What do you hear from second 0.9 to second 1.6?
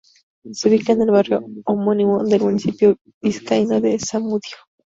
en el barrio